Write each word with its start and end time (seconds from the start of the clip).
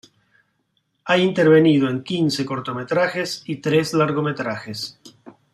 Ha 1.05 1.15
intervenido 1.15 1.87
en 1.87 2.01
quince 2.03 2.43
cortometrajes 2.43 3.43
y 3.45 3.57
tres 3.57 3.93
largometrajes. 3.93 4.99